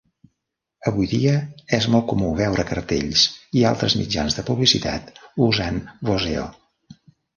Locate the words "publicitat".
4.49-5.15